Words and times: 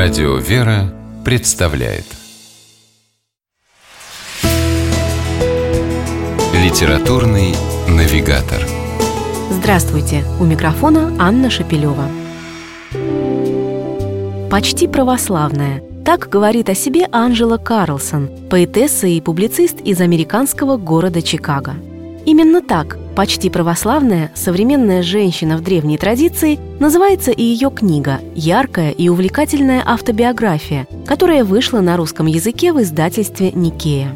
Радио 0.00 0.36
«Вера» 0.36 0.94
представляет 1.24 2.04
Литературный 6.54 7.56
навигатор 7.88 8.62
Здравствуйте! 9.50 10.22
У 10.38 10.44
микрофона 10.44 11.16
Анна 11.18 11.50
Шапилева. 11.50 12.08
Почти 14.48 14.86
православная. 14.86 15.82
Так 16.04 16.28
говорит 16.28 16.68
о 16.68 16.76
себе 16.76 17.08
Анжела 17.10 17.58
Карлсон, 17.58 18.30
поэтесса 18.48 19.08
и 19.08 19.20
публицист 19.20 19.80
из 19.80 20.00
американского 20.00 20.76
города 20.76 21.22
Чикаго. 21.22 21.74
Именно 22.28 22.60
так 22.60 22.98
почти 23.16 23.48
православная 23.48 24.30
современная 24.34 25.02
женщина 25.02 25.56
в 25.56 25.62
древней 25.62 25.96
традиции 25.96 26.58
называется 26.78 27.30
и 27.30 27.42
ее 27.42 27.70
книга 27.70 28.20
«Яркая 28.34 28.90
и 28.90 29.08
увлекательная 29.08 29.82
автобиография», 29.82 30.86
которая 31.06 31.42
вышла 31.42 31.80
на 31.80 31.96
русском 31.96 32.26
языке 32.26 32.74
в 32.74 32.82
издательстве 32.82 33.50
«Никея». 33.52 34.14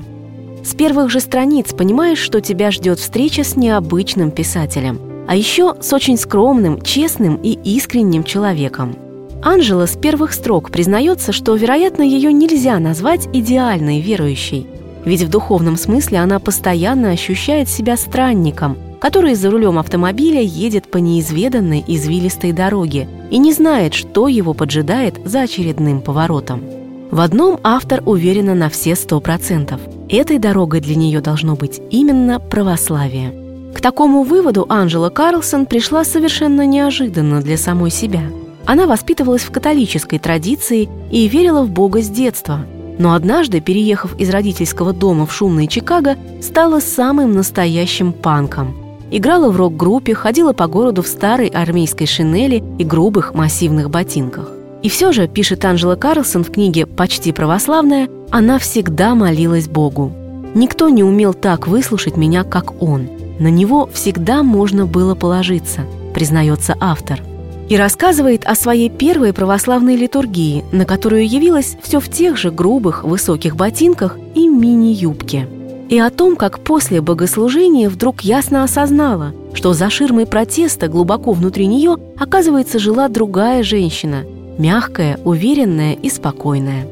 С 0.62 0.74
первых 0.74 1.10
же 1.10 1.20
страниц 1.20 1.72
понимаешь, 1.72 2.18
что 2.18 2.42
тебя 2.42 2.70
ждет 2.70 2.98
встреча 2.98 3.44
с 3.44 3.56
необычным 3.56 4.30
писателем, 4.30 5.00
а 5.26 5.34
еще 5.34 5.76
с 5.80 5.90
очень 5.94 6.18
скромным, 6.18 6.82
честным 6.82 7.36
и 7.36 7.52
искренним 7.64 8.24
человеком. 8.24 8.94
Анжела 9.42 9.86
с 9.86 9.96
первых 9.96 10.34
строк 10.34 10.70
признается, 10.70 11.32
что, 11.32 11.54
вероятно, 11.54 12.02
ее 12.02 12.30
нельзя 12.30 12.78
назвать 12.78 13.26
идеальной 13.32 14.02
верующей, 14.02 14.66
ведь 15.04 15.22
в 15.22 15.28
духовном 15.28 15.76
смысле 15.76 16.18
она 16.18 16.38
постоянно 16.38 17.10
ощущает 17.10 17.68
себя 17.68 17.96
странником, 17.96 18.76
который 19.00 19.34
за 19.34 19.50
рулем 19.50 19.78
автомобиля 19.78 20.40
едет 20.40 20.90
по 20.90 20.98
неизведанной 20.98 21.84
извилистой 21.86 22.52
дороге 22.52 23.08
и 23.30 23.38
не 23.38 23.52
знает, 23.52 23.94
что 23.94 24.28
его 24.28 24.54
поджидает 24.54 25.16
за 25.24 25.42
очередным 25.42 26.00
поворотом. 26.00 26.62
В 27.10 27.20
одном 27.20 27.58
автор 27.62 28.02
уверена 28.06 28.54
на 28.54 28.70
все 28.70 28.94
сто 28.94 29.20
процентов. 29.20 29.80
Этой 30.08 30.38
дорогой 30.38 30.80
для 30.80 30.94
нее 30.94 31.20
должно 31.20 31.56
быть 31.56 31.80
именно 31.90 32.38
православие. 32.38 33.34
К 33.74 33.80
такому 33.80 34.22
выводу 34.22 34.66
Анжела 34.68 35.10
Карлсон 35.10 35.66
пришла 35.66 36.04
совершенно 36.04 36.64
неожиданно 36.64 37.42
для 37.42 37.56
самой 37.56 37.90
себя. 37.90 38.22
Она 38.64 38.86
воспитывалась 38.86 39.42
в 39.42 39.50
католической 39.50 40.18
традиции 40.18 40.88
и 41.10 41.26
верила 41.26 41.62
в 41.62 41.70
Бога 41.70 42.00
с 42.00 42.08
детства– 42.08 42.60
но 43.02 43.14
однажды, 43.14 43.60
переехав 43.60 44.14
из 44.16 44.30
родительского 44.30 44.92
дома 44.92 45.26
в 45.26 45.34
шумный 45.34 45.66
Чикаго, 45.66 46.16
стала 46.40 46.78
самым 46.78 47.32
настоящим 47.32 48.12
панком. 48.12 48.76
Играла 49.10 49.50
в 49.50 49.56
рок-группе, 49.56 50.14
ходила 50.14 50.52
по 50.52 50.68
городу 50.68 51.02
в 51.02 51.08
старой 51.08 51.48
армейской 51.48 52.06
шинели 52.06 52.62
и 52.78 52.84
грубых 52.84 53.34
массивных 53.34 53.90
ботинках. 53.90 54.52
И 54.84 54.88
все 54.88 55.10
же, 55.10 55.26
пишет 55.26 55.64
Анжела 55.64 55.96
Карлсон 55.96 56.44
в 56.44 56.52
книге 56.52 56.86
«Почти 56.86 57.32
православная», 57.32 58.08
она 58.30 58.60
всегда 58.60 59.16
молилась 59.16 59.66
Богу. 59.66 60.12
«Никто 60.54 60.88
не 60.88 61.02
умел 61.02 61.34
так 61.34 61.66
выслушать 61.66 62.16
меня, 62.16 62.44
как 62.44 62.80
он. 62.80 63.08
На 63.40 63.48
него 63.48 63.90
всегда 63.92 64.44
можно 64.44 64.86
было 64.86 65.16
положиться», 65.16 65.80
признается 66.14 66.76
автор– 66.78 67.20
и 67.72 67.76
рассказывает 67.78 68.44
о 68.44 68.54
своей 68.54 68.90
первой 68.90 69.32
православной 69.32 69.96
литургии, 69.96 70.62
на 70.72 70.84
которую 70.84 71.26
явилась 71.26 71.78
все 71.80 72.00
в 72.00 72.10
тех 72.10 72.36
же 72.36 72.50
грубых 72.50 73.02
высоких 73.02 73.56
ботинках 73.56 74.18
и 74.34 74.46
мини-юбке. 74.46 75.48
И 75.88 75.98
о 75.98 76.10
том, 76.10 76.36
как 76.36 76.60
после 76.60 77.00
богослужения 77.00 77.88
вдруг 77.88 78.20
ясно 78.20 78.62
осознала, 78.62 79.32
что 79.54 79.72
за 79.72 79.88
ширмой 79.88 80.26
протеста 80.26 80.88
глубоко 80.88 81.32
внутри 81.32 81.66
нее, 81.66 81.96
оказывается, 82.18 82.78
жила 82.78 83.08
другая 83.08 83.62
женщина, 83.62 84.24
мягкая, 84.58 85.18
уверенная 85.24 85.94
и 85.94 86.10
спокойная. 86.10 86.86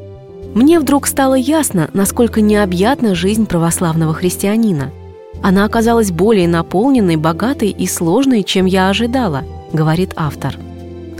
Мне 0.54 0.80
вдруг 0.80 1.06
стало 1.06 1.34
ясно, 1.34 1.90
насколько 1.92 2.40
необъятна 2.40 3.14
жизнь 3.14 3.44
православного 3.44 4.14
христианина. 4.14 4.92
Она 5.42 5.66
оказалась 5.66 6.10
более 6.10 6.48
наполненной, 6.48 7.16
богатой 7.16 7.68
и 7.68 7.86
сложной, 7.86 8.42
чем 8.44 8.64
я 8.64 8.88
ожидала, 8.88 9.42
говорит 9.74 10.14
автор– 10.16 10.56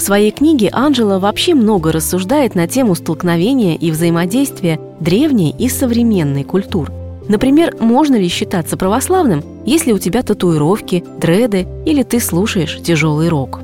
в 0.01 0.03
своей 0.03 0.31
книге 0.31 0.71
Анжела 0.73 1.19
вообще 1.19 1.55
много 1.55 1.93
рассуждает 1.93 2.55
на 2.55 2.67
тему 2.67 2.95
столкновения 2.95 3.77
и 3.77 3.91
взаимодействия 3.91 4.81
древней 4.99 5.55
и 5.59 5.69
современной 5.69 6.43
культур. 6.43 6.91
Например, 7.29 7.77
можно 7.79 8.17
ли 8.17 8.27
считаться 8.29 8.79
православным, 8.79 9.45
если 9.67 9.93
у 9.93 9.99
тебя 9.99 10.23
татуировки, 10.23 11.05
дреды 11.19 11.69
или 11.85 12.03
ты 12.03 12.19
слушаешь 12.19 12.81
тяжелый 12.83 13.29
рок? 13.29 13.61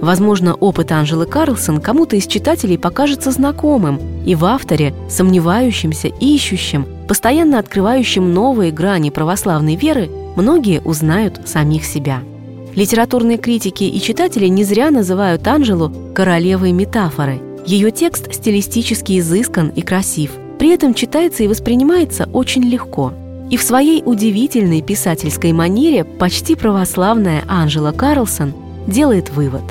Возможно, 0.00 0.54
опыт 0.54 0.90
Анжелы 0.90 1.24
Карлсон 1.24 1.80
кому-то 1.80 2.16
из 2.16 2.26
читателей 2.26 2.78
покажется 2.78 3.30
знакомым 3.30 4.00
и 4.26 4.34
в 4.34 4.44
авторе, 4.44 4.92
сомневающимся, 5.08 6.08
ищущим, 6.08 6.84
постоянно 7.06 7.60
открывающим 7.60 8.34
новые 8.34 8.72
грани 8.72 9.10
православной 9.10 9.76
веры, 9.76 10.10
многие 10.34 10.80
узнают 10.80 11.42
самих 11.46 11.84
себя– 11.84 12.22
Литературные 12.76 13.38
критики 13.38 13.84
и 13.84 13.98
читатели 14.02 14.48
не 14.48 14.62
зря 14.62 14.90
называют 14.90 15.48
Анжелу 15.48 15.90
королевой 16.14 16.72
метафоры. 16.72 17.40
Ее 17.64 17.90
текст 17.90 18.32
стилистически 18.34 19.18
изыскан 19.18 19.70
и 19.70 19.80
красив, 19.80 20.32
при 20.58 20.74
этом 20.74 20.92
читается 20.92 21.42
и 21.42 21.48
воспринимается 21.48 22.28
очень 22.34 22.64
легко. 22.64 23.14
И 23.50 23.56
в 23.56 23.62
своей 23.62 24.02
удивительной 24.04 24.82
писательской 24.82 25.52
манере 25.52 26.04
почти 26.04 26.54
православная 26.54 27.44
Анжела 27.48 27.92
Карлсон 27.92 28.52
делает 28.86 29.30
вывод. 29.30 29.62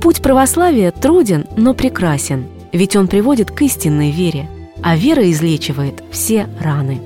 Путь 0.00 0.22
православия 0.22 0.92
труден, 0.92 1.46
но 1.56 1.74
прекрасен, 1.74 2.44
ведь 2.72 2.94
он 2.94 3.08
приводит 3.08 3.50
к 3.50 3.62
истинной 3.62 4.12
вере, 4.12 4.48
а 4.80 4.96
вера 4.96 5.28
излечивает 5.28 6.04
все 6.12 6.46
раны. 6.60 7.00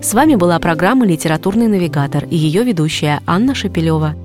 С 0.00 0.14
вами 0.14 0.36
была 0.36 0.60
программа 0.60 1.06
«Литературный 1.06 1.66
навигатор» 1.66 2.24
и 2.30 2.36
ее 2.36 2.62
ведущая 2.62 3.20
Анна 3.26 3.56
Шапилева– 3.56 4.14